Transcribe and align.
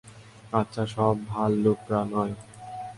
আচ্ছা, 0.53 0.83
সব 0.85 1.15
ভালুকরা 1.27 1.99
নয়। 2.11 2.33